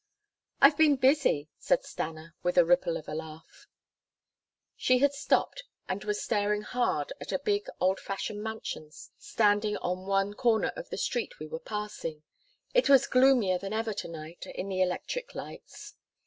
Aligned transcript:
"I've 0.61 0.77
been 0.79 0.95
busy," 0.95 1.47
said 1.59 1.83
Stanna 1.85 2.33
with 2.41 2.57
a 2.57 2.65
ripple 2.65 2.97
of 2.97 3.07
a 3.07 3.13
laugh. 3.13 3.67
She 4.75 4.97
had 4.97 5.13
stopped, 5.13 5.61
and 5.87 6.03
was 6.03 6.19
staring 6.23 6.63
hard 6.63 7.13
at 7.21 7.31
a 7.31 7.37
big, 7.37 7.67
old 7.79 7.99
fashioned 7.99 8.41
mansion 8.41 8.89
standing 9.19 9.77
on 9.77 10.07
one 10.07 10.33
corner 10.33 10.73
of 10.75 10.89
the 10.89 10.97
street 10.97 11.37
we 11.37 11.45
were 11.45 11.59
passing. 11.59 12.23
It 12.73 12.89
was 12.89 13.05
gloomier 13.05 13.59
than 13.59 13.73
ever 13.73 13.93
to 13.93 14.07
night 14.07 14.47
in 14.47 14.69
the 14.69 14.81
electric 14.81 15.35
lights. 15.35 15.93